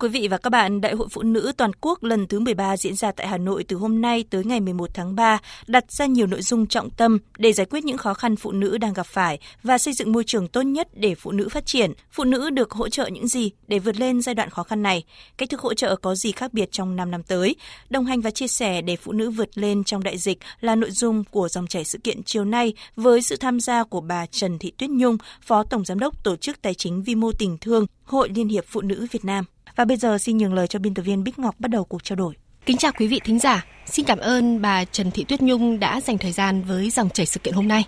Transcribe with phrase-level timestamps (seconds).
[0.00, 2.94] Quý vị và các bạn, Đại hội Phụ nữ Toàn quốc lần thứ 13 diễn
[2.94, 6.26] ra tại Hà Nội từ hôm nay tới ngày 11 tháng 3 đặt ra nhiều
[6.26, 9.38] nội dung trọng tâm để giải quyết những khó khăn phụ nữ đang gặp phải
[9.62, 11.92] và xây dựng môi trường tốt nhất để phụ nữ phát triển.
[12.12, 15.04] Phụ nữ được hỗ trợ những gì để vượt lên giai đoạn khó khăn này?
[15.38, 17.56] Cách thức hỗ trợ có gì khác biệt trong 5 năm tới?
[17.90, 20.90] Đồng hành và chia sẻ để phụ nữ vượt lên trong đại dịch là nội
[20.90, 24.58] dung của dòng chảy sự kiện chiều nay với sự tham gia của bà Trần
[24.58, 27.86] Thị Tuyết Nhung, Phó Tổng Giám đốc Tổ chức Tài chính Vi mô Tình Thương,
[28.04, 29.44] Hội Liên hiệp Phụ nữ Việt Nam.
[29.80, 32.04] Và bây giờ xin nhường lời cho biên tập viên Bích Ngọc bắt đầu cuộc
[32.04, 32.34] trao đổi.
[32.66, 33.64] Kính chào quý vị thính giả.
[33.86, 37.26] Xin cảm ơn bà Trần Thị Tuyết Nhung đã dành thời gian với dòng chảy
[37.26, 37.84] sự kiện hôm nay.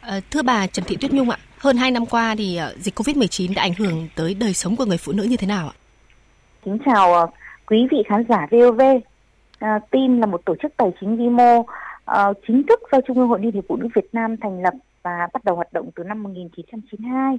[0.00, 2.94] À, thưa bà Trần Thị Tuyết Nhung ạ, hơn 2 năm qua thì uh, dịch
[2.94, 5.74] Covid-19 đã ảnh hưởng tới đời sống của người phụ nữ như thế nào ạ?
[6.64, 7.30] Kính chào uh,
[7.66, 8.80] quý vị khán giả VOV.
[9.58, 11.62] À, team là một tổ chức tài chính vi mô
[12.46, 15.28] chính thức do Trung ương Hội Liên hiệp Phụ nữ Việt Nam thành lập và
[15.32, 17.38] bắt đầu hoạt động từ năm 1992.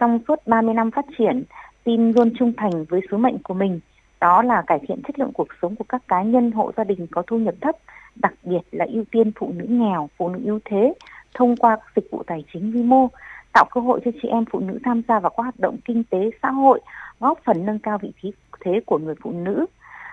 [0.00, 1.44] Trong suốt 30 năm phát triển,
[1.86, 3.80] team luôn trung thành với sứ mệnh của mình,
[4.20, 7.06] đó là cải thiện chất lượng cuộc sống của các cá nhân hộ gia đình
[7.10, 7.76] có thu nhập thấp,
[8.16, 10.94] đặc biệt là ưu tiên phụ nữ nghèo, phụ nữ yếu thế
[11.34, 13.08] thông qua các dịch vụ tài chính vi mô,
[13.52, 16.04] tạo cơ hội cho chị em phụ nữ tham gia vào các hoạt động kinh
[16.04, 16.80] tế xã hội,
[17.20, 19.66] góp phần nâng cao vị trí thế của người phụ nữ.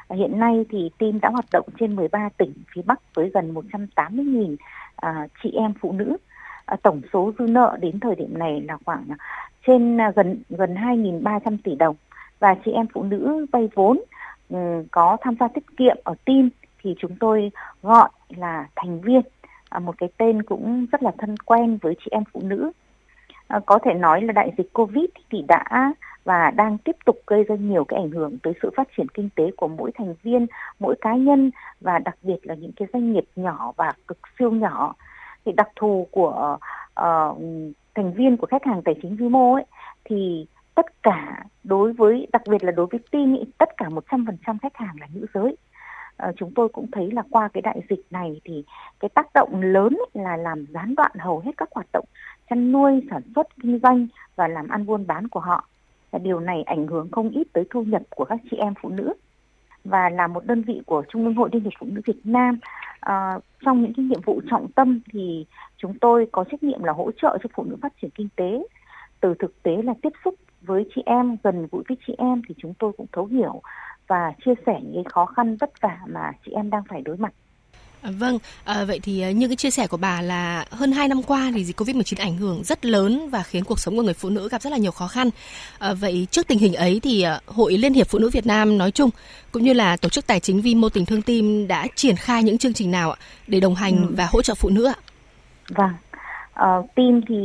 [0.10, 4.56] Hiện nay thì team đã hoạt động trên 13 tỉnh phía Bắc với gần 180.000
[4.96, 6.18] à, chị em phụ nữ.
[6.66, 9.06] À, tổng số dư nợ đến thời điểm này là khoảng
[9.68, 11.96] trên à, gần gần 2.300 tỷ đồng.
[12.40, 14.02] Và chị em phụ nữ vay vốn
[14.50, 14.58] ừ,
[14.92, 16.50] có tham gia tiết kiệm ở team
[16.84, 19.22] thì chúng tôi gọi là thành viên.
[19.70, 22.72] À, một cái tên cũng rất là thân quen với chị em phụ nữ.
[23.48, 27.44] À, có thể nói là đại dịch covid thì đã và đang tiếp tục gây
[27.44, 30.48] ra nhiều cái ảnh hưởng tới sự phát triển kinh tế của mỗi thành viên
[30.80, 34.52] mỗi cá nhân và đặc biệt là những cái doanh nghiệp nhỏ và cực siêu
[34.52, 34.96] nhỏ.
[35.46, 36.58] Thì đặc thù của
[37.00, 37.38] uh,
[37.96, 39.66] thành viên của khách hàng tài chính vi mô ấy
[40.06, 40.46] thì
[40.76, 44.78] tất cả đối với đặc biệt là đối với team ý, tất cả 100% khách
[44.78, 45.58] hàng là nữ giới.
[46.18, 48.64] À, chúng tôi cũng thấy là qua cái đại dịch này thì
[49.00, 52.06] cái tác động lớn là làm gián đoạn hầu hết các hoạt động
[52.50, 55.68] chăn nuôi, sản xuất, kinh doanh và làm ăn buôn bán của họ.
[56.22, 59.14] Điều này ảnh hưởng không ít tới thu nhập của các chị em phụ nữ
[59.84, 62.60] và là một đơn vị của Trung ương Hội Liên hiệp Phụ nữ Việt Nam.
[63.00, 65.46] À, trong những cái nhiệm vụ trọng tâm thì
[65.78, 68.64] chúng tôi có trách nhiệm là hỗ trợ cho phụ nữ phát triển kinh tế.
[69.20, 72.56] Từ thực tế là tiếp xúc với chị em gần gũi với chị em thì
[72.58, 73.62] chúng tôi cũng thấu hiểu
[74.08, 77.34] và chia sẻ những khó khăn vất vả mà chị em đang phải đối mặt
[78.12, 81.24] vâng, à, vậy thì à, như cái chia sẻ của bà là hơn 2 năm
[81.24, 84.30] qua thì dịch Covid-19 ảnh hưởng rất lớn và khiến cuộc sống của người phụ
[84.30, 85.30] nữ gặp rất là nhiều khó khăn.
[85.80, 88.78] À, vậy trước tình hình ấy thì à, Hội Liên hiệp Phụ nữ Việt Nam
[88.78, 89.10] nói chung
[89.52, 92.44] cũng như là tổ chức tài chính Vi mô tình thương tim đã triển khai
[92.44, 93.16] những chương trình nào
[93.48, 94.14] để đồng hành ừ.
[94.18, 94.96] và hỗ trợ phụ nữ ạ?
[95.70, 95.94] Vâng,
[96.54, 97.36] uh, team thì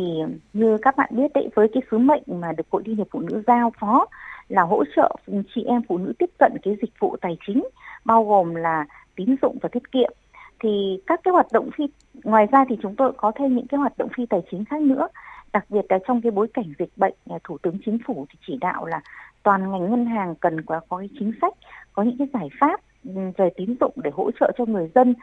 [0.52, 3.20] như các bạn biết đấy với cái sứ mệnh mà được Hội Liên hiệp Phụ
[3.20, 4.06] nữ giao phó
[4.48, 5.16] là hỗ trợ
[5.54, 7.64] chị em phụ nữ tiếp cận cái dịch vụ tài chính
[8.04, 8.86] bao gồm là
[9.16, 10.12] tín dụng và tiết kiệm
[10.60, 11.84] thì các cái hoạt động phi
[12.24, 14.82] ngoài ra thì chúng tôi có thêm những cái hoạt động phi tài chính khác
[14.82, 15.08] nữa.
[15.52, 17.14] Đặc biệt là trong cái bối cảnh dịch bệnh
[17.44, 19.00] thủ tướng chính phủ thì chỉ đạo là
[19.42, 21.54] toàn ngành ngân hàng cần có có cái chính sách
[21.92, 25.14] có những cái giải pháp ừ, về tín dụng để hỗ trợ cho người dân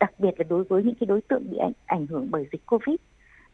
[0.00, 2.66] đặc biệt là đối với những cái đối tượng bị ảnh, ảnh hưởng bởi dịch
[2.66, 2.96] covid.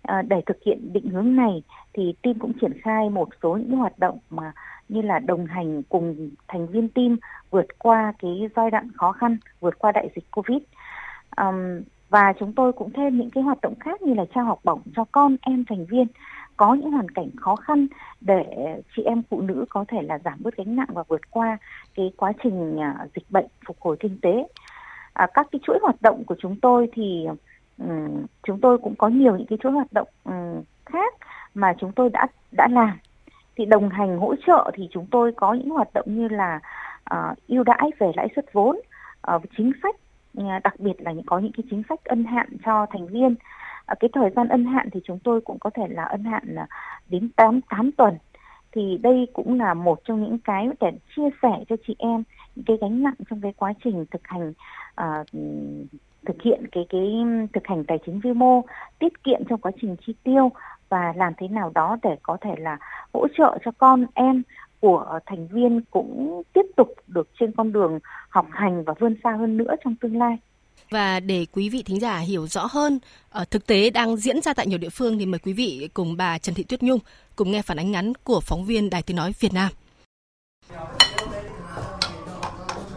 [0.02, 3.78] À, để thực hiện định hướng này thì team cũng triển khai một số những
[3.78, 4.52] hoạt động mà
[4.88, 7.16] như là đồng hành cùng thành viên team
[7.50, 10.58] vượt qua cái giai đoạn khó khăn vượt qua đại dịch covid
[11.36, 14.60] um, và chúng tôi cũng thêm những cái hoạt động khác như là trao học
[14.64, 16.06] bổng cho con em thành viên
[16.56, 17.86] có những hoàn cảnh khó khăn
[18.20, 18.44] để
[18.96, 21.58] chị em phụ nữ có thể là giảm bớt gánh nặng và vượt qua
[21.94, 24.48] cái quá trình uh, dịch bệnh phục hồi kinh tế.
[25.12, 27.26] À, các cái chuỗi hoạt động của chúng tôi thì
[27.78, 31.14] um, chúng tôi cũng có nhiều những cái chuỗi hoạt động um, khác
[31.54, 32.98] mà chúng tôi đã đã làm.
[33.56, 36.60] Thì đồng hành hỗ trợ thì chúng tôi có những hoạt động như là
[37.04, 38.80] à, uh, ưu đãi về lãi suất vốn
[39.34, 39.96] uh, chính sách
[40.36, 43.34] Ờ, đặc biệt là có những cái chính sách ân hạn cho thành viên.
[43.86, 46.56] Ờ, cái thời gian ân hạn thì chúng tôi cũng có thể là ân hạn
[47.08, 48.14] đến 8, 8 tuần.
[48.72, 52.22] Thì đây cũng là một trong những cái để chia sẻ cho chị em
[52.56, 54.52] những cái gánh nặng trong cái quá trình thực hành
[55.00, 55.26] uh,
[56.26, 58.62] thực hiện cái cái thực hành tài chính vi mô
[58.98, 60.50] tiết kiệm trong quá trình chi tiêu
[60.88, 62.78] và làm thế nào đó để có thể là
[63.14, 64.42] hỗ trợ cho con em
[64.86, 67.98] của thành viên cũng tiếp tục được trên con đường
[68.28, 70.38] học hành và vươn xa hơn nữa trong tương lai.
[70.90, 72.98] Và để quý vị thính giả hiểu rõ hơn
[73.30, 76.16] ở thực tế đang diễn ra tại nhiều địa phương thì mời quý vị cùng
[76.16, 76.98] bà Trần Thị Tuyết Nhung
[77.36, 79.72] cùng nghe phản ánh ngắn của phóng viên Đài Tiếng nói Việt Nam.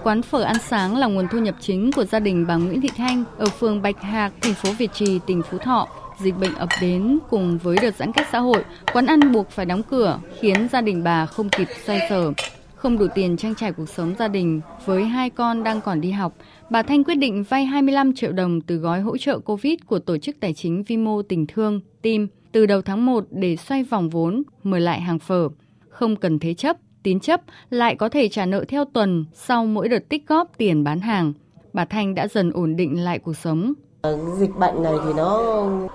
[0.04, 2.90] Quán phở ăn sáng là nguồn thu nhập chính của gia đình bà Nguyễn Thị
[2.98, 5.88] Thanh ở phường Bạch Hạc, thành phố Việt Trì, tỉnh Phú Thọ.
[6.20, 8.64] Dịch bệnh ập đến cùng với đợt giãn cách xã hội,
[8.94, 12.34] quán ăn buộc phải đóng cửa, khiến gia đình bà không kịp xoay sở.
[12.76, 16.12] Không đủ tiền trang trải cuộc sống gia đình với hai con đang còn đi
[16.12, 16.34] học,
[16.70, 20.18] bà Thanh quyết định vay 25 triệu đồng từ gói hỗ trợ Covid của Tổ
[20.18, 24.10] chức Tài chính Vi mô Tình Thương, TIM, từ đầu tháng 1 để xoay vòng
[24.10, 25.50] vốn, mở lại hàng phở.
[25.90, 29.90] Không cần thế chấp, tín chấp lại có thể trả nợ theo tuần sau mỗi
[29.90, 31.34] đợt tích góp tiền bán hàng.
[31.74, 33.74] Bà Thanh đã dần ổn định lại cuộc sống.
[34.02, 35.38] Ờ, dịch bệnh này thì nó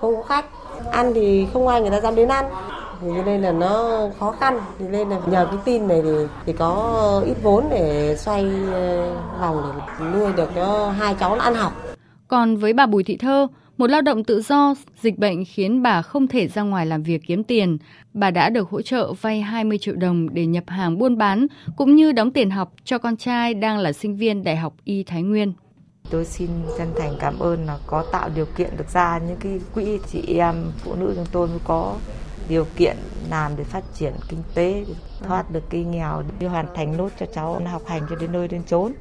[0.01, 0.45] không có khách,
[0.93, 2.45] ăn thì không ai người ta dám đến ăn
[3.01, 6.11] thì nên là nó khó khăn thì nên là nhờ cái tin này thì
[6.47, 11.55] thì có ít vốn để xoay ờ, vòng để nuôi được cho hai cháu ăn
[11.55, 11.73] học.
[12.29, 13.47] Còn với bà Bùi Thị Thơ,
[13.77, 17.23] một lao động tự do, dịch bệnh khiến bà không thể ra ngoài làm việc
[17.27, 17.79] kiếm tiền.
[18.15, 21.47] Bà đã được hỗ trợ vay 20 triệu đồng để nhập hàng buôn bán,
[21.77, 25.03] cũng như đóng tiền học cho con trai đang là sinh viên Đại học Y
[25.03, 25.53] Thái Nguyên.
[26.11, 26.49] Tôi xin
[26.79, 30.23] chân thành cảm ơn là có tạo điều kiện được ra những cái quỹ chị
[30.39, 31.97] em phụ nữ chúng tôi mới có
[32.49, 32.97] điều kiện
[33.31, 34.85] làm để phát triển kinh tế,
[35.23, 38.49] thoát được cái nghèo, để hoàn thành nốt cho cháu học hành cho đến nơi
[38.49, 38.93] đến chốn.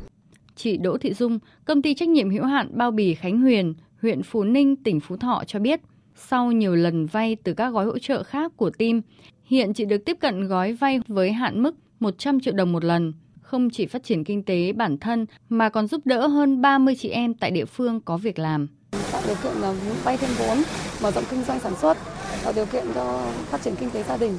[0.56, 4.24] Chị Đỗ Thị Dung, công ty trách nhiệm hữu hạn bao bì Khánh Huyền, huyện
[4.24, 5.80] Phú Ninh, tỉnh Phú Thọ cho biết,
[6.16, 9.02] sau nhiều lần vay từ các gói hỗ trợ khác của team,
[9.44, 13.14] hiện chị được tiếp cận gói vay với hạn mức 100 triệu đồng một lần,
[13.44, 17.10] không chỉ phát triển kinh tế bản thân mà còn giúp đỡ hơn 30 chị
[17.10, 18.68] em tại địa phương có việc làm.
[19.12, 19.74] Tạo điều kiện là
[20.04, 20.58] vay thêm vốn,
[21.02, 21.98] mở rộng kinh doanh sản xuất,
[22.44, 24.38] tạo điều kiện cho phát triển kinh tế gia đình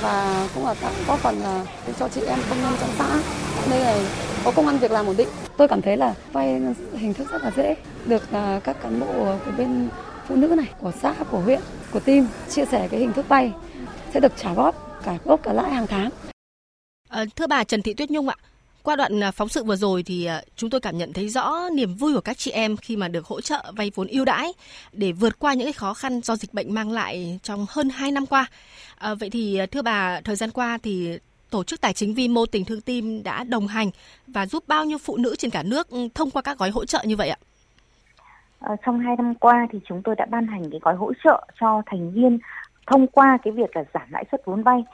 [0.00, 1.66] và cũng là tạo góp phần là
[1.98, 3.20] cho chị em công nhân trong xã
[3.70, 3.98] đây là
[4.44, 5.28] có công ăn việc làm ổn định.
[5.56, 6.60] Tôi cảm thấy là vay
[6.92, 7.76] hình thức rất là dễ,
[8.06, 9.88] được à, các cán bộ của bên
[10.28, 11.60] phụ nữ này, của xã, của huyện,
[11.92, 13.52] của team chia sẻ cái hình thức vay
[14.14, 16.10] sẽ được trả góp cả gốc cả lãi hàng tháng.
[17.14, 18.34] À, thưa bà Trần Thị Tuyết Nhung ạ,
[18.82, 21.68] qua đoạn à, phóng sự vừa rồi thì à, chúng tôi cảm nhận thấy rõ
[21.74, 24.52] niềm vui của các chị em khi mà được hỗ trợ vay vốn ưu đãi
[24.92, 28.10] để vượt qua những cái khó khăn do dịch bệnh mang lại trong hơn 2
[28.10, 28.46] năm qua.
[28.98, 31.18] À, vậy thì à, thưa bà, thời gian qua thì
[31.50, 33.90] tổ chức tài chính vi mô tình thương tim đã đồng hành
[34.26, 36.84] và giúp bao nhiêu phụ nữ trên cả nước ừ, thông qua các gói hỗ
[36.84, 37.36] trợ như vậy ạ?
[38.60, 41.46] À, trong hai năm qua thì chúng tôi đã ban hành cái gói hỗ trợ
[41.60, 42.38] cho thành viên
[42.86, 44.84] thông qua cái việc là giảm lãi suất vốn vay.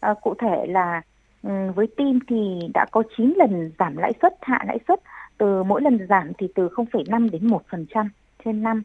[0.00, 1.02] À, cụ thể là
[1.46, 5.00] Ừ, với tim thì đã có 9 lần giảm lãi suất, hạ lãi suất
[5.38, 8.08] từ mỗi lần giảm thì từ 0,5 đến 1%
[8.44, 8.82] trên năm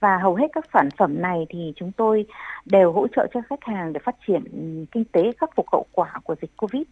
[0.00, 2.26] và hầu hết các sản phẩm này thì chúng tôi
[2.64, 4.42] đều hỗ trợ cho khách hàng để phát triển
[4.92, 6.82] kinh tế khắc phục hậu quả của dịch Covid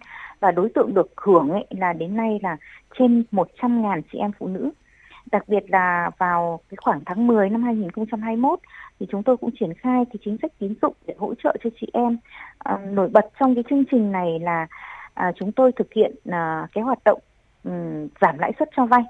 [0.41, 2.57] và đối tượng được hưởng ấy là đến nay là
[2.99, 4.71] trên 100.000 chị em phụ nữ.
[5.33, 8.59] Đặc biệt là vào cái khoảng tháng 10 năm 2021
[9.01, 11.71] thì chúng tôi cũng triển khai cái chính sách tín dụng để hỗ trợ cho
[11.81, 12.19] chị em.
[12.59, 14.67] À, nổi bật trong cái chương trình này là
[15.15, 17.21] à, chúng tôi thực hiện à, cái hoạt động
[17.65, 19.03] um, giảm lãi suất cho vay.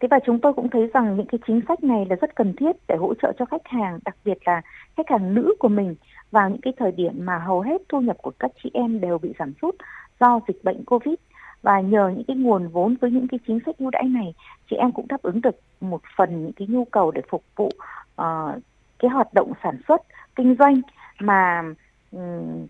[0.00, 2.54] Thế và chúng tôi cũng thấy rằng những cái chính sách này là rất cần
[2.56, 4.60] thiết để hỗ trợ cho khách hàng, đặc biệt là
[4.96, 5.94] khách hàng nữ của mình
[6.30, 9.18] vào những cái thời điểm mà hầu hết thu nhập của các chị em đều
[9.18, 9.74] bị giảm sút
[10.20, 11.14] do dịch bệnh Covid
[11.62, 14.34] và nhờ những cái nguồn vốn với những cái chính sách ưu đãi này,
[14.70, 17.70] chị em cũng đáp ứng được một phần những cái nhu cầu để phục vụ
[18.22, 18.62] uh,
[18.98, 20.02] cái hoạt động sản xuất
[20.36, 20.80] kinh doanh
[21.20, 21.62] mà
[22.12, 22.66] um,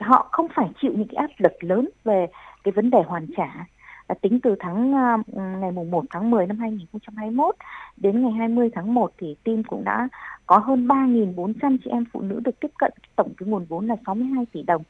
[0.00, 2.26] họ không phải chịu những cái áp lực lớn về
[2.64, 3.66] cái vấn đề hoàn trả
[4.06, 7.54] à, tính từ tháng uh, ngày mùng 1 tháng 10 năm 2021
[7.96, 10.08] đến ngày 20 tháng 1 thì team cũng đã
[10.46, 13.96] có hơn 3.400 chị em phụ nữ được tiếp cận tổng cái nguồn vốn là
[14.06, 14.82] 62 tỷ đồng.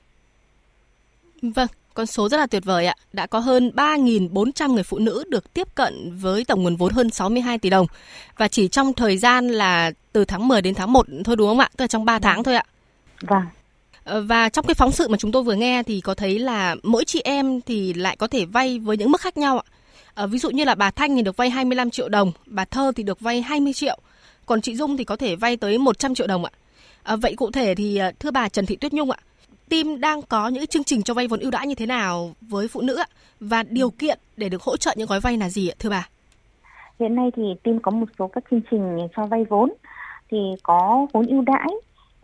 [1.43, 2.95] Vâng, con số rất là tuyệt vời ạ.
[3.13, 7.11] Đã có hơn 3.400 người phụ nữ được tiếp cận với tổng nguồn vốn hơn
[7.11, 7.87] 62 tỷ đồng.
[8.37, 11.59] Và chỉ trong thời gian là từ tháng 10 đến tháng 1 thôi đúng không
[11.59, 11.69] ạ?
[11.77, 12.65] Tức là trong 3 tháng thôi ạ.
[13.23, 13.43] Vâng.
[14.05, 16.77] Ờ, và trong cái phóng sự mà chúng tôi vừa nghe thì có thấy là
[16.83, 19.65] mỗi chị em thì lại có thể vay với những mức khác nhau ạ.
[20.15, 22.93] À, ví dụ như là bà Thanh thì được vay 25 triệu đồng, bà Thơ
[22.97, 23.99] thì được vay 20 triệu,
[24.47, 26.51] còn chị Dung thì có thể vay tới 100 triệu đồng ạ.
[27.03, 29.19] À, vậy cụ thể thì thưa bà Trần Thị Tuyết Nhung ạ,
[29.69, 32.69] team đang có những chương trình cho vay vốn ưu đãi như thế nào với
[32.69, 33.07] phụ nữ ạ?
[33.41, 36.09] Và điều kiện để được hỗ trợ những gói vay là gì ạ thưa bà?
[37.01, 39.73] Hiện nay thì team có một số các chương trình cho vay vốn
[40.31, 41.69] thì có vốn ưu đãi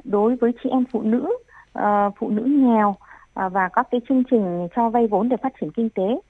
[0.05, 1.29] đối với chị em phụ nữ
[1.79, 5.53] uh, phụ nữ nghèo uh, và các cái chương trình cho vay vốn để phát
[5.61, 6.21] triển kinh tế.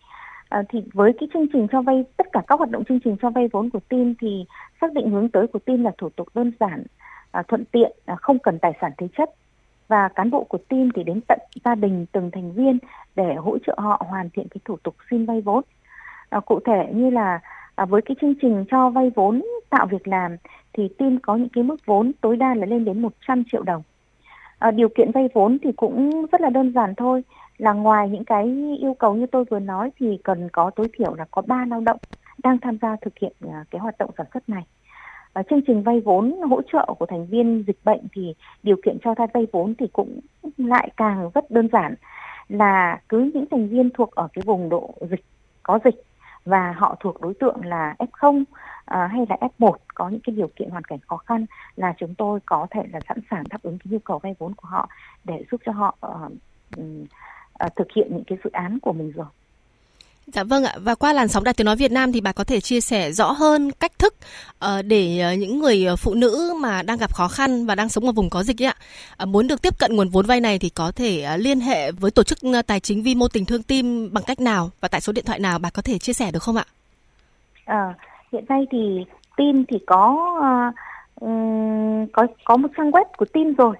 [0.48, 3.16] Ờ, thì với cái chương trình cho vay tất cả các hoạt động chương trình
[3.22, 4.44] cho vay vốn của team thì
[4.80, 6.84] xác định hướng tới của team là thủ tục đơn giản,
[7.48, 9.28] thuận tiện, không cần tài sản thế chấp
[9.88, 12.78] và cán bộ của team thì đến tận gia đình từng thành viên
[13.16, 15.64] để hỗ trợ họ hoàn thiện cái thủ tục xin vay vốn.
[16.28, 17.40] À, cụ thể như là
[17.74, 20.36] à, với cái chương trình cho vay vốn tạo việc làm
[20.72, 23.82] thì team có những cái mức vốn tối đa là lên đến 100 triệu đồng.
[24.66, 27.22] À, điều kiện vay vốn thì cũng rất là đơn giản thôi
[27.58, 28.44] là ngoài những cái
[28.80, 31.80] yêu cầu như tôi vừa nói thì cần có tối thiểu là có 3 lao
[31.80, 31.98] động
[32.42, 34.62] đang tham gia thực hiện ờ, cái hoạt động sản xuất này.
[35.34, 38.98] Và chương trình vay vốn hỗ trợ của thành viên dịch bệnh thì điều kiện
[39.04, 40.20] cho vay vốn thì cũng
[40.56, 41.94] lại càng rất đơn giản
[42.48, 45.24] là cứ những thành viên thuộc ở cái vùng độ dịch
[45.62, 46.02] có dịch
[46.46, 48.44] và họ thuộc đối tượng là F0
[48.84, 52.14] à, hay là F1 có những cái điều kiện hoàn cảnh khó khăn là chúng
[52.14, 54.88] tôi có thể là sẵn sàng đáp ứng cái nhu cầu vay vốn của họ
[55.24, 56.32] để giúp cho họ uh,
[57.64, 59.26] uh, thực hiện những cái dự án của mình rồi.
[60.26, 60.74] Dạ vâng ạ.
[60.82, 63.12] Và qua làn sóng Đài Tiếng nói Việt Nam thì bà có thể chia sẻ
[63.12, 64.14] rõ hơn cách thức
[64.58, 67.88] ờ, để ờ, những người ờ, phụ nữ mà đang gặp khó khăn và đang
[67.88, 68.72] sống ở vùng có dịch ấy
[69.16, 72.10] ạ muốn được tiếp cận nguồn vốn vay này thì có thể liên hệ với
[72.10, 74.70] tổ chức tài chính vi mô tình thương tim bằng cách nào?
[74.80, 76.64] Và tại số điện thoại nào bà có thể chia sẻ được không ạ?
[77.64, 77.94] À,
[78.32, 79.04] hiện nay thì
[79.36, 80.16] tim thì có
[81.20, 81.28] uh,
[82.12, 83.76] có có một trang web của tim rồi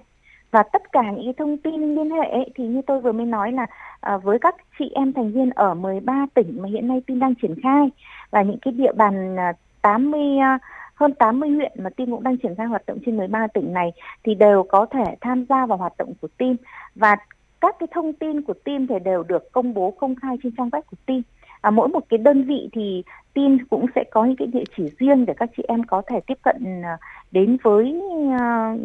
[0.51, 3.25] và tất cả những cái thông tin liên hệ ấy, thì như tôi vừa mới
[3.25, 3.65] nói là
[4.01, 7.35] à, với các chị em thành viên ở 13 tỉnh mà hiện nay tin đang
[7.35, 7.89] triển khai
[8.31, 10.59] và những cái địa bàn à, 80 à,
[10.95, 13.91] hơn 80 huyện mà team cũng đang triển khai hoạt động trên 13 tỉnh này
[14.23, 16.55] thì đều có thể tham gia vào hoạt động của team
[16.95, 17.15] và
[17.61, 20.69] các cái thông tin của team thì đều được công bố công khai trên trang
[20.69, 21.21] web của team.
[21.61, 24.83] À, mỗi một cái đơn vị thì tin cũng sẽ có những cái địa chỉ
[24.99, 26.97] riêng để các chị em có thể tiếp cận à,
[27.31, 28.01] đến với
[28.39, 28.75] à,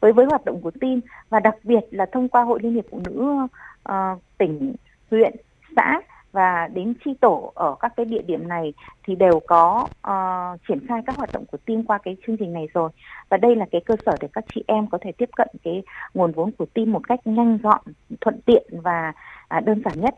[0.00, 2.84] với với hoạt động của tin và đặc biệt là thông qua hội liên hiệp
[2.90, 3.46] phụ nữ
[3.88, 4.74] uh, tỉnh
[5.10, 5.34] huyện
[5.76, 6.00] xã
[6.32, 8.72] và đến chi tổ ở các cái địa điểm này
[9.04, 12.52] thì đều có uh, triển khai các hoạt động của team qua cái chương trình
[12.52, 12.90] này rồi.
[13.28, 15.82] Và đây là cái cơ sở để các chị em có thể tiếp cận cái
[16.14, 17.80] nguồn vốn của team một cách nhanh gọn
[18.20, 19.12] thuận tiện và
[19.56, 20.14] uh, đơn giản nhất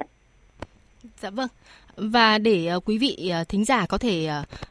[1.22, 1.48] Dạ vâng.
[1.96, 4.26] Và để ờ, quý vị ờ, thính giả có thể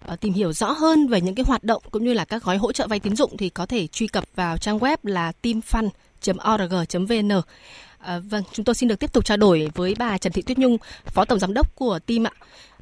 [0.06, 2.58] ờ, tìm hiểu rõ hơn về những cái hoạt động cũng như là các gói
[2.58, 7.42] hỗ trợ vay tín dụng thì có thể truy cập vào trang web là teamfund.org.vn.
[7.98, 10.58] À, vâng, chúng tôi xin được tiếp tục trao đổi với bà Trần Thị Tuyết
[10.58, 12.32] Nhung, Phó Tổng Giám đốc của team ạ.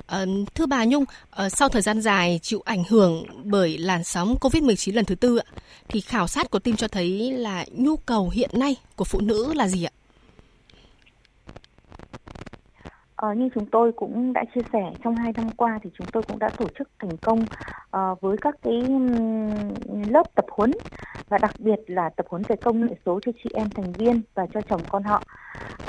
[0.07, 0.25] À,
[0.55, 4.95] thưa bà Nhung, à, sau thời gian dài chịu ảnh hưởng bởi làn sóng COVID-19
[4.95, 5.45] lần thứ tư ạ,
[5.87, 9.53] thì khảo sát của team cho thấy là nhu cầu hiện nay của phụ nữ
[9.53, 9.91] là gì ạ?
[13.21, 16.23] Ờ, như chúng tôi cũng đã chia sẻ trong hai năm qua thì chúng tôi
[16.23, 19.09] cũng đã tổ chức thành công uh, với các cái um,
[20.09, 20.71] lớp tập huấn
[21.29, 24.21] và đặc biệt là tập huấn về công nghệ số cho chị em thành viên
[24.33, 25.23] và cho chồng con họ.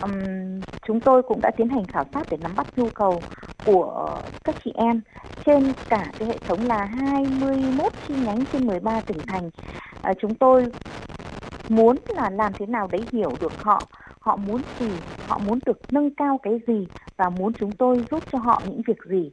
[0.02, 3.20] Um, chúng tôi cũng đã tiến hành khảo sát để nắm bắt nhu cầu
[3.66, 5.00] của các chị em
[5.44, 9.46] trên cả cái hệ thống là 21 chi nhánh trên 13 tỉnh thành.
[9.46, 10.66] Uh, chúng tôi
[11.68, 13.82] muốn là làm thế nào đấy hiểu được họ
[14.20, 14.90] họ muốn gì?
[15.28, 16.86] Họ muốn được nâng cao cái gì?
[17.16, 19.30] Và muốn chúng tôi giúp cho họ những việc gì?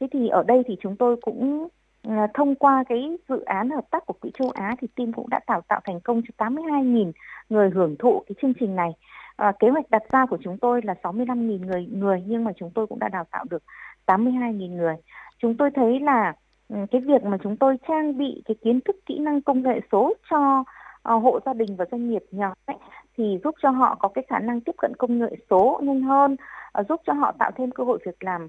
[0.00, 1.68] Thế thì ở đây thì chúng tôi cũng
[2.08, 5.28] ờ, thông qua cái dự án hợp tác của quỹ châu Á thì team cũng
[5.28, 7.12] đã tạo tạo thành công cho 82.000
[7.48, 8.90] người hưởng thụ cái chương trình này.
[9.36, 12.70] À, kế hoạch đặt ra của chúng tôi là 65.000 người người nhưng mà chúng
[12.74, 13.62] tôi cũng đã đào tạo được
[14.06, 14.94] 82.000 người.
[15.38, 16.32] Chúng tôi thấy là
[16.68, 19.80] ừ, cái việc mà chúng tôi trang bị cái kiến thức kỹ năng công nghệ
[19.92, 22.76] số cho uh, hộ gia đình và doanh nghiệp nhỏ ấy,
[23.16, 26.36] thì giúp cho họ có cái khả năng tiếp cận công nghệ số nhanh hơn
[26.72, 28.48] à, giúp cho họ tạo thêm cơ hội việc làm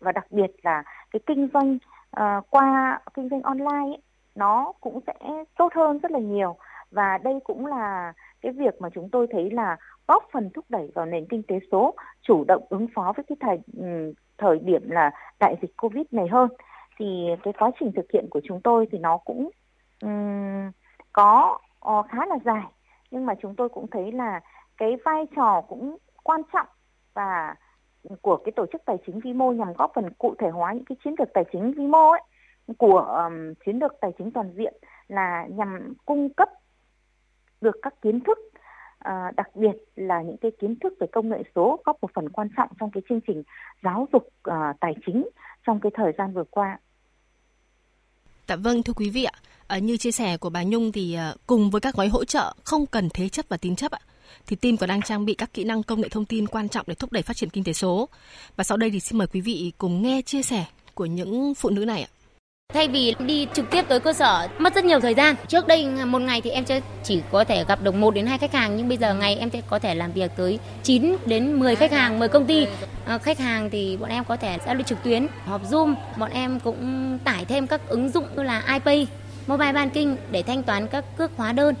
[0.00, 1.78] và đặc biệt là cái kinh doanh
[2.10, 4.02] à, qua kinh doanh online ấy,
[4.34, 5.14] nó cũng sẽ
[5.58, 6.56] tốt hơn rất là nhiều.
[6.90, 9.76] Và đây cũng là cái việc mà chúng tôi thấy là
[10.08, 13.36] góp phần thúc đẩy vào nền kinh tế số chủ động ứng phó với cái
[13.40, 13.58] thời
[14.38, 15.10] thời điểm là
[15.40, 16.48] đại dịch covid này hơn.
[16.98, 19.50] Thì cái quá trình thực hiện của chúng tôi thì nó cũng
[20.02, 20.70] um,
[21.12, 21.58] có
[21.90, 22.62] uh, khá là dài
[23.10, 24.40] nhưng mà chúng tôi cũng thấy là
[24.76, 26.66] cái vai trò cũng quan trọng
[27.14, 27.54] và
[28.22, 30.84] của cái tổ chức tài chính vĩ mô nhằm góp phần cụ thể hóa những
[30.84, 32.22] cái chiến lược tài chính vĩ mô ấy
[32.78, 34.74] của um, chiến lược tài chính toàn diện
[35.08, 36.48] là nhằm cung cấp
[37.60, 38.38] được các kiến thức
[39.08, 42.28] uh, đặc biệt là những cái kiến thức về công nghệ số góp một phần
[42.28, 43.42] quan trọng trong cái chương trình
[43.82, 45.28] giáo dục uh, tài chính
[45.66, 46.78] trong cái thời gian vừa qua.
[48.50, 49.32] Dạ vâng thưa quý vị ạ,
[49.66, 52.54] À, như chia sẻ của bà Nhung thì à, cùng với các gói hỗ trợ
[52.64, 53.98] không cần thế chấp và tín chấp ạ,
[54.46, 56.86] thì team còn đang trang bị các kỹ năng công nghệ thông tin quan trọng
[56.88, 58.08] để thúc đẩy phát triển kinh tế số.
[58.56, 60.64] Và sau đây thì xin mời quý vị cùng nghe chia sẻ
[60.94, 62.08] của những phụ nữ này ạ.
[62.74, 65.36] Thay vì đi trực tiếp tới cơ sở mất rất nhiều thời gian.
[65.48, 66.64] Trước đây một ngày thì em
[67.04, 69.50] chỉ có thể gặp được 1 đến 2 khách hàng nhưng bây giờ ngày em
[69.50, 72.66] sẽ có thể làm việc tới 9 đến 10 khách hàng, 10 công ty.
[73.06, 75.94] À, khách hàng thì bọn em có thể giao lưu trực tuyến, họp Zoom.
[76.16, 79.06] Bọn em cũng tải thêm các ứng dụng như là iPay
[79.46, 81.74] mobile banking để thanh toán các cước hóa đơn.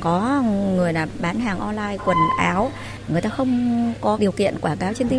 [0.00, 0.42] Có
[0.76, 2.70] người là bán hàng online quần áo,
[3.08, 5.14] người ta không có điều kiện quảng cáo trên TV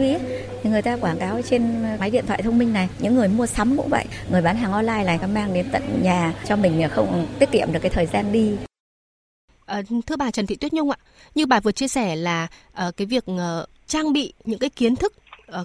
[0.64, 2.90] thì người ta quảng cáo trên máy điện thoại thông minh này.
[3.00, 6.04] Những người mua sắm cũng vậy, người bán hàng online này ta mang đến tận
[6.04, 8.56] nhà cho mình không tiết kiệm được cái thời gian đi.
[9.66, 10.98] À, thưa bà Trần Thị Tuyết Nhung ạ,
[11.36, 14.96] như bà vừa chia sẻ là à, cái việc à, trang bị những cái kiến
[14.96, 15.14] thức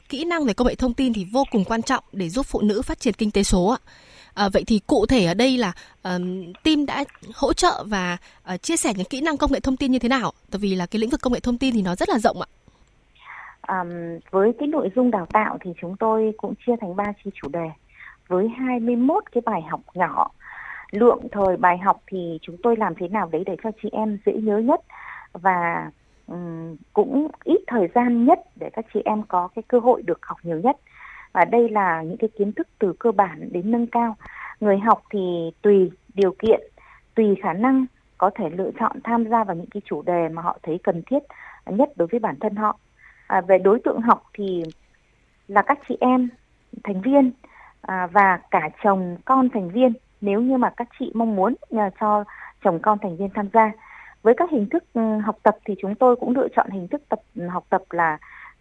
[0.09, 2.61] kỹ năng về công nghệ thông tin thì vô cùng quan trọng để giúp phụ
[2.61, 3.79] nữ phát triển kinh tế số ạ.
[4.35, 5.73] À, vậy thì cụ thể ở đây là
[6.03, 8.17] um, team đã hỗ trợ và
[8.55, 10.33] uh, chia sẻ những kỹ năng công nghệ thông tin như thế nào?
[10.51, 12.37] Tại vì là cái lĩnh vực công nghệ thông tin thì nó rất là rộng
[12.41, 12.49] ạ.
[13.69, 13.89] Um,
[14.31, 17.49] với cái nội dung đào tạo thì chúng tôi cũng chia thành ba chi chủ
[17.49, 17.71] đề
[18.29, 20.31] với 21 cái bài học nhỏ.
[20.91, 24.19] Lượng thời bài học thì chúng tôi làm thế nào đấy để cho chị em
[24.27, 24.81] dễ nhớ nhất
[25.33, 25.91] và
[26.27, 30.19] um, cũng ít thời gian nhất để các chị em có cái cơ hội được
[30.23, 30.77] học nhiều nhất.
[31.35, 34.17] Và đây là những cái kiến thức từ cơ bản đến nâng cao.
[34.61, 36.61] Người học thì tùy điều kiện,
[37.15, 37.87] tùy khả năng
[38.19, 41.03] có thể lựa chọn tham gia vào những cái chủ đề mà họ thấy cần
[41.07, 41.19] thiết
[41.67, 42.79] nhất đối với bản thân họ.
[43.27, 44.63] À, về đối tượng học thì
[45.49, 46.29] là các chị em
[46.85, 47.31] thành viên
[47.81, 51.91] à, và cả chồng con thành viên nếu như mà các chị mong muốn nhờ
[52.01, 52.25] cho
[52.65, 53.73] chồng con thành viên tham gia
[54.23, 57.03] với các hình thức ừ, học tập thì chúng tôi cũng lựa chọn hình thức
[57.09, 58.19] tập học tập là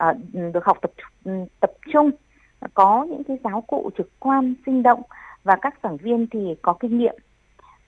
[0.09, 0.91] uh, được học tập
[1.23, 2.11] ừ, tập trung
[2.73, 5.01] có những cái giáo cụ trực quan sinh động
[5.43, 7.15] và các giảng viên thì có kinh nghiệm.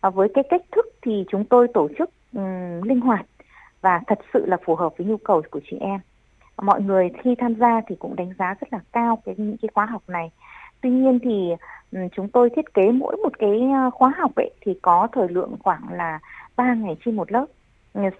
[0.01, 3.25] Và với cái cách thức thì chúng tôi tổ chức um, linh hoạt
[3.81, 5.99] và thật sự là phù hợp với nhu cầu của chị em.
[6.61, 9.69] Mọi người khi tham gia thì cũng đánh giá rất là cao cái những cái
[9.73, 10.31] khóa học này.
[10.81, 11.49] Tuy nhiên thì
[11.91, 15.27] um, chúng tôi thiết kế mỗi một cái ờ, khóa học ấy thì có thời
[15.29, 16.19] lượng khoảng là
[16.55, 17.45] 3 ngày trên một lớp.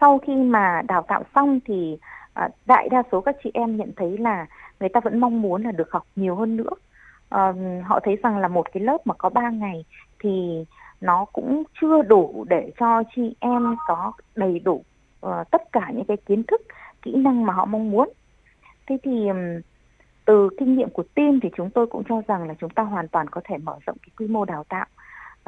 [0.02, 1.98] Sau khi mà đào tạo xong thì
[2.36, 4.46] à, đại đa số các chị em nhận thấy là
[4.80, 6.70] người ta vẫn mong muốn là được học nhiều hơn nữa.
[7.30, 9.86] À, họ thấy rằng là một cái lớp mà có 3 ngày
[10.20, 10.66] thì
[11.02, 14.84] nó cũng chưa đủ để cho chị em có đầy đủ
[15.26, 16.62] uh, tất cả những cái kiến thức
[17.02, 18.10] kỹ năng mà họ mong muốn.
[18.88, 19.62] Thế thì um,
[20.26, 23.08] từ kinh nghiệm của team thì chúng tôi cũng cho rằng là chúng ta hoàn
[23.08, 24.86] toàn có thể mở rộng cái quy mô đào tạo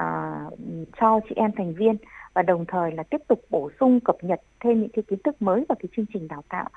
[0.02, 0.60] uh,
[1.00, 1.96] cho chị em thành viên
[2.38, 5.42] và đồng thời là tiếp tục bổ sung, cập nhật thêm những cái kiến thức
[5.42, 6.70] mới vào cái chương trình đào tạo,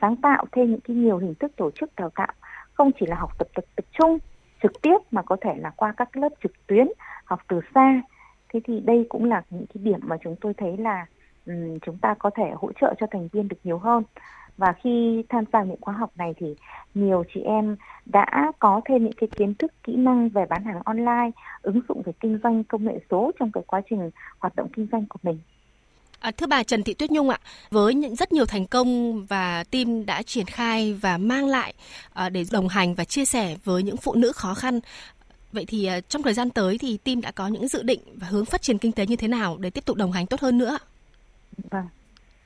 [0.00, 2.32] sáng tạo thêm những cái nhiều hình thức tổ chức đào tạo.
[2.72, 4.18] Không chỉ là học tập tập tập trung
[4.62, 6.86] trực tiếp mà có thể là qua các lớp trực tuyến,
[7.24, 8.02] học từ xa.
[8.48, 11.06] Thế thì đây cũng là những cái điểm mà chúng tôi thấy là
[11.48, 14.02] um, chúng ta có thể hỗ trợ cho thành viên được nhiều hơn
[14.56, 16.46] và khi tham gia những khóa học này thì
[16.94, 20.80] nhiều chị em đã có thêm những cái kiến thức kỹ năng về bán hàng
[20.84, 21.30] online
[21.62, 24.88] ứng dụng về kinh doanh công nghệ số trong cái quá trình hoạt động kinh
[24.92, 25.38] doanh của mình
[26.20, 27.38] À, thưa bà Trần Thị Tuyết Nhung ạ,
[27.70, 31.74] với những rất nhiều thành công và team đã triển khai và mang lại
[32.12, 34.80] à, để đồng hành và chia sẻ với những phụ nữ khó khăn.
[35.52, 38.26] Vậy thì à, trong thời gian tới thì team đã có những dự định và
[38.26, 40.58] hướng phát triển kinh tế như thế nào để tiếp tục đồng hành tốt hơn
[40.58, 40.78] nữa?
[41.70, 41.86] Vâng.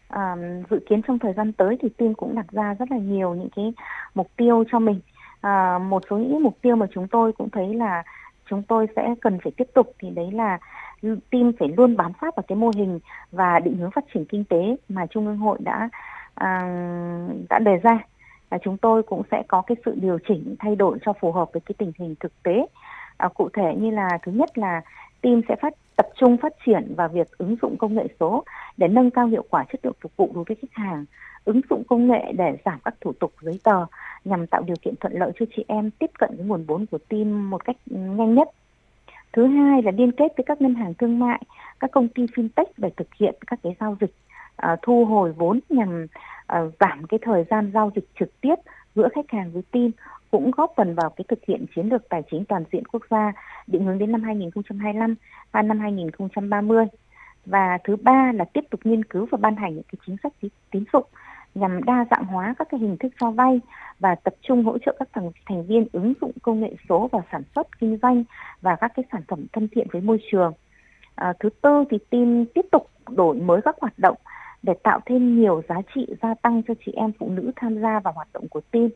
[0.09, 0.37] À,
[0.70, 3.48] dự kiến trong thời gian tới thì team cũng đặt ra rất là nhiều những
[3.57, 3.72] cái
[4.14, 5.01] mục tiêu cho mình.
[5.40, 8.03] À, một số những mục tiêu mà chúng tôi cũng thấy là
[8.51, 10.59] chúng tôi sẽ cần phải tiếp tục thì đấy là
[11.31, 14.44] team phải luôn bám sát vào cái mô hình và định hướng phát triển kinh
[14.44, 15.88] tế mà Trung ương hội đã
[16.35, 16.61] à,
[17.48, 17.98] đã đề ra
[18.51, 21.48] và chúng tôi cũng sẽ có cái sự điều chỉnh thay đổi cho phù hợp
[21.53, 22.66] với cái tình hình thực tế
[23.16, 24.81] à, cụ thể như là thứ nhất là
[25.23, 28.45] team sẽ phát tập trung phát triển vào việc ứng dụng công nghệ số
[28.77, 31.05] để nâng cao hiệu quả chất lượng phục vụ đối với khách hàng.
[31.45, 33.87] Ứng dụng công nghệ để giảm các thủ tục giấy tờ
[34.25, 36.99] nhằm tạo điều kiện thuận lợi cho chị em tiếp cận với nguồn vốn của
[36.99, 38.49] team một cách nhanh nhất.
[39.33, 41.43] Thứ hai là liên kết với các ngân hàng thương mại
[41.81, 44.15] các công ty fintech để thực hiện các cái giao dịch
[44.73, 46.07] uh, thu hồi vốn nhằm
[46.53, 48.55] uh, giảm cái thời gian giao dịch trực tiếp
[48.95, 49.91] giữa khách hàng với team
[50.33, 53.33] cũng góp phần vào cái thực hiện chiến lược tài chính toàn diện quốc gia
[53.66, 55.14] định hướng đến năm 2025
[55.53, 56.85] và năm 2030
[57.47, 60.33] và thứ ba là tiếp tục nghiên cứu và ban hành những cái chính sách
[60.71, 61.05] tín dụng
[61.55, 63.61] nhằm đa dạng hóa các cái hình thức cho vay
[64.01, 67.25] và tập trung hỗ trợ các thành, thành viên ứng dụng công nghệ số vào
[67.33, 68.25] sản xuất kinh doanh
[68.61, 70.53] và các cái sản phẩm thân thiện với môi trường.
[71.14, 74.16] À, thứ tư thì team tiếp tục đổi mới các hoạt động
[74.62, 78.01] để tạo thêm nhiều giá trị gia tăng cho chị em phụ nữ tham gia
[78.01, 78.88] vào hoạt động của team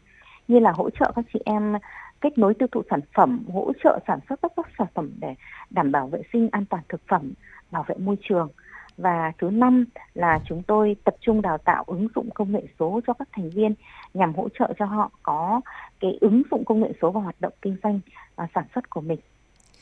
[0.49, 1.75] như là hỗ trợ các chị em
[2.21, 5.35] kết nối tiêu thụ sản phẩm, hỗ trợ sản xuất các, các sản phẩm để
[5.71, 7.33] đảm bảo vệ sinh an toàn thực phẩm,
[7.71, 8.49] bảo vệ môi trường
[8.97, 13.01] và thứ năm là chúng tôi tập trung đào tạo ứng dụng công nghệ số
[13.07, 13.75] cho các thành viên
[14.15, 15.61] nhằm hỗ trợ cho họ có
[16.01, 18.01] cái ứng dụng công nghệ số vào hoạt động kinh doanh
[18.37, 19.19] và sản xuất của mình.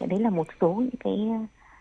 [0.00, 1.30] Đấy là một số những cái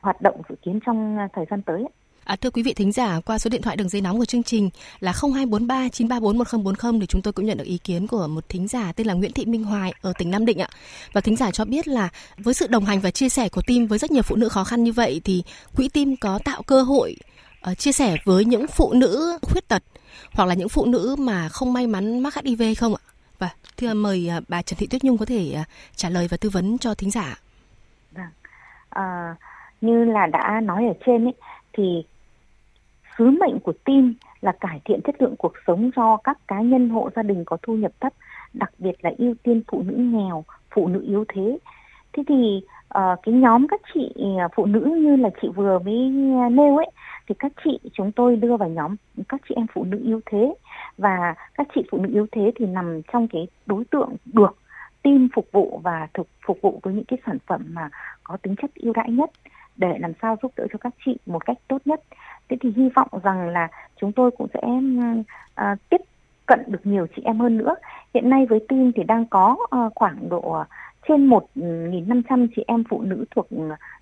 [0.01, 1.85] hoạt động dự kiến trong à, thời gian tới.
[2.23, 4.43] À, thưa quý vị thính giả, qua số điện thoại đường dây nóng của chương
[4.43, 8.49] trình là 0243 934 1040 thì chúng tôi cũng nhận được ý kiến của một
[8.49, 10.67] thính giả tên là Nguyễn Thị Minh Hoài ở tỉnh Nam Định ạ.
[11.13, 13.85] Và thính giả cho biết là với sự đồng hành và chia sẻ của team
[13.85, 15.43] với rất nhiều phụ nữ khó khăn như vậy thì
[15.75, 17.15] quỹ team có tạo cơ hội
[17.71, 19.83] uh, chia sẻ với những phụ nữ khuyết tật
[20.33, 23.03] hoặc là những phụ nữ mà không may mắn mắc HIV không ạ?
[23.39, 26.37] Và thưa mời uh, bà Trần Thị Tuyết Nhung có thể uh, trả lời và
[26.37, 27.39] tư vấn cho thính giả.
[28.11, 28.25] Vâng.
[28.89, 29.35] À,
[29.81, 31.33] như là đã nói ở trên ấy
[31.77, 31.83] thì
[33.17, 36.89] sứ mệnh của team là cải thiện chất lượng cuộc sống cho các cá nhân
[36.89, 38.13] hộ gia đình có thu nhập thấp,
[38.53, 40.43] đặc biệt là ưu tiên phụ nữ nghèo,
[40.75, 41.57] phụ nữ yếu thế.
[42.13, 42.61] Thế thì
[42.97, 46.11] uh, cái nhóm các chị ờ, phụ nữ như là chị vừa mới
[46.43, 46.89] ờ, nêu ấy
[47.27, 48.95] thì các chị chúng tôi đưa vào nhóm
[49.29, 50.53] các chị em phụ nữ yếu thế
[50.97, 54.57] và các chị phụ nữ yếu thế thì nằm trong cái đối tượng được
[55.01, 57.89] team phục vụ và thực phục vụ với những cái sản phẩm mà
[58.23, 59.31] có tính chất ưu đãi nhất
[59.77, 62.01] để làm sao giúp đỡ cho các chị một cách tốt nhất.
[62.49, 63.67] Thế thì hy vọng rằng là
[64.01, 66.01] chúng tôi cũng sẽ uh, tiếp
[66.45, 67.75] cận được nhiều chị em hơn nữa.
[68.13, 70.63] Hiện nay với team thì đang có uh, khoảng độ
[71.07, 73.47] trên 1.500 chị em phụ nữ thuộc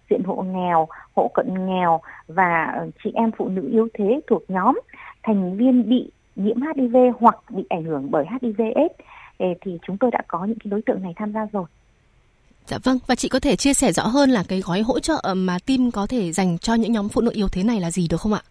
[0.09, 4.79] diện hộ nghèo, hộ cận nghèo và chị em phụ nữ yếu thế thuộc nhóm
[5.23, 8.95] thành viên bị nhiễm HIV hoặc bị ảnh hưởng bởi HIV/AIDS
[9.61, 11.65] thì chúng tôi đã có những cái đối tượng này tham gia rồi.
[12.71, 15.13] Dạ vâng, và chị có thể chia sẻ rõ hơn là cái gói hỗ trợ
[15.23, 17.91] ờ, mà team có thể dành cho những nhóm phụ nữ yếu thế này là
[17.91, 18.41] gì được không ạ?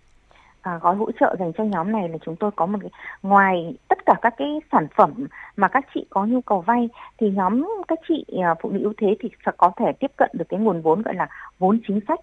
[0.60, 2.90] À, gói hỗ trợ dành cho nhóm này là chúng tôi có một cái
[3.22, 7.30] ngoài tất cả các cái sản phẩm mà các chị có nhu cầu vay thì
[7.30, 10.44] nhóm các chị à, phụ nữ yếu thế thì sẽ có thể tiếp cận được
[10.48, 11.28] cái nguồn vốn gọi là
[11.58, 12.20] vốn chính sách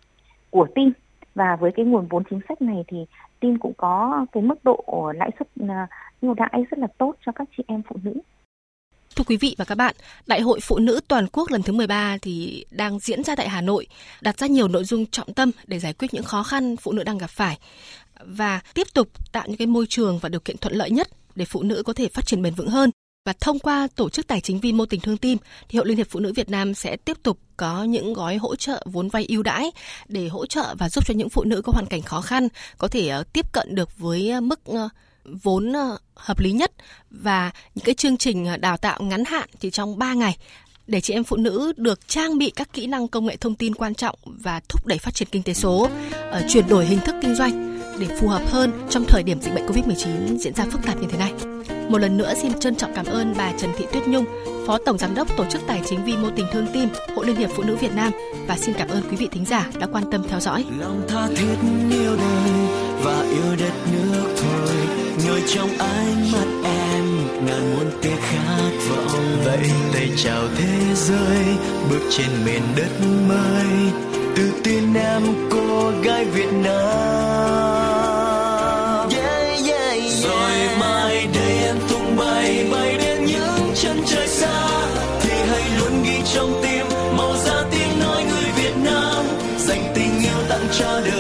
[0.50, 0.92] của team
[1.36, 2.98] và với cái nguồn vốn chính sách này thì
[3.40, 5.88] team cũng có cái mức độ lãi suất à,
[6.22, 8.14] ưu đãi rất là tốt cho các chị em phụ nữ.
[9.18, 9.96] Thưa quý vị và các bạn,
[10.28, 13.62] Đại hội Phụ nữ Toàn quốc lần thứ 13 thì đang diễn ra tại Hà
[13.62, 13.88] Nội,
[14.22, 17.04] đặt ra nhiều nội dung trọng tâm để giải quyết những khó khăn phụ nữ
[17.04, 17.58] đang gặp phải
[18.20, 21.46] và tiếp tục tạo những cái môi trường và điều kiện thuận lợi nhất để
[21.46, 22.92] phụ nữ có thể phát triển bền vững hơn.
[23.26, 25.38] Và thông qua tổ chức tài chính vi mô tình thương tim,
[25.70, 28.56] thì Hội Liên hiệp Phụ nữ Việt Nam sẽ tiếp tục có những gói hỗ
[28.56, 29.72] trợ vốn vay ưu đãi
[30.08, 32.88] để hỗ trợ và giúp cho những phụ nữ có hoàn cảnh khó khăn có
[32.88, 34.90] thể ờ, tiếp cận được với mức ờ,
[35.44, 36.72] vốn ờ, hợp lý nhất
[37.10, 40.38] và những cái chương trình ờ, đào tạo ngắn hạn chỉ trong 3 ngày
[40.88, 43.76] để chị em phụ nữ được trang bị các kỹ năng công nghệ thông tin
[43.76, 45.90] quan trọng và thúc đẩy phát triển kinh tế số,
[46.32, 49.54] ờ, chuyển đổi hình thức kinh doanh để phù hợp hơn trong thời điểm dịch
[49.54, 51.34] bệnh Covid-19 diễn ra phức tạp như thế này.
[51.90, 54.26] Một lần nữa xin trân trọng cảm ơn bà Trần Thị Tuyết Nhung,
[54.68, 57.36] Phó Tổng Giám đốc Tổ chức Tài chính Vi mô tình thương tim, Hội Liên
[57.36, 58.12] hiệp Phụ nữ Việt Nam
[58.48, 60.66] và xin cảm ơn quý vị thính giả đã quan tâm theo dõi.
[60.80, 61.56] Lòng tha thiết
[61.90, 62.52] yêu đời
[63.04, 64.87] và yêu đất nước thôi,
[65.26, 67.06] ngồi trong ánh mắt em
[67.46, 69.72] ngàn muôn tia khát vọng vậy.
[69.94, 71.46] Tay chào thế giới
[71.90, 72.92] bước trên miền đất
[73.28, 73.66] mới.
[74.36, 76.68] Tự tin em cô gái việt nam.
[79.12, 80.12] Yeah, yeah, yeah.
[80.24, 84.70] rồi mai đây em tung bay bay đến những chân trời xa.
[85.22, 86.86] Thì hãy luôn ghi trong tim
[87.18, 89.26] màu da tiếng nói người việt nam.
[89.58, 91.17] Dành tình yêu tặng cho đời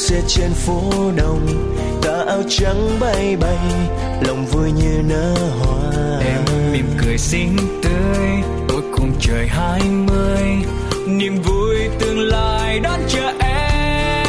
[0.00, 0.82] xe trên phố
[1.16, 1.46] đông
[2.02, 3.58] tà áo trắng bay bay
[4.26, 6.20] lòng vui như nở hoa.
[6.20, 8.28] Em mỉm cười xinh tươi
[8.68, 10.42] tôi cùng trời hai mươi
[11.06, 14.20] niềm vui tương lai đón chờ em.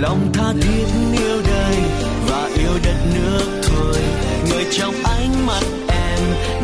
[0.00, 1.76] Lòng tha thiết yêu đời
[2.28, 3.96] và yêu đất nước thôi
[4.50, 5.87] người trong ánh mắt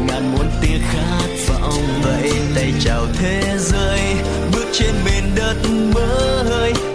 [0.06, 1.82] ngàn muôn tia khát vọng.
[2.02, 4.00] Vậy tay chào thế giới,
[4.52, 5.56] bước trên miền đất
[5.94, 6.93] mới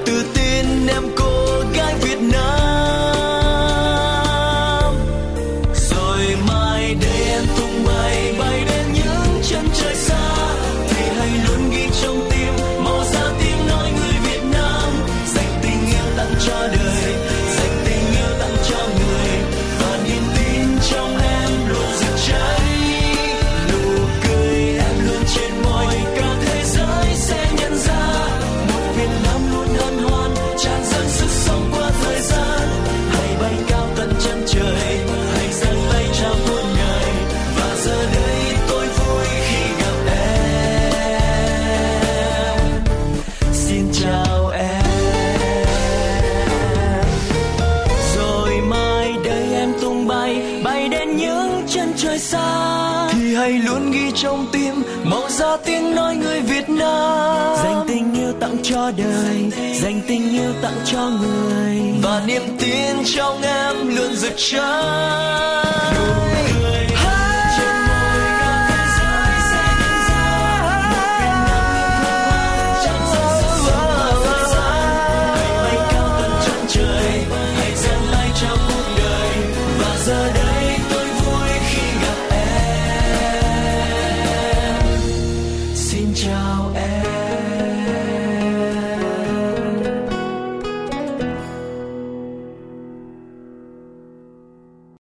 [52.20, 53.08] trời xa.
[53.12, 57.56] Thì thì hãy luôn ghi trong tim màu da tiếng nói người Việt Nam.
[57.64, 61.82] Dành tình yêu tặng cho đời dành tình yêu tặng cho người.
[62.04, 64.60] Và niềm tin trong em luôn rực cháy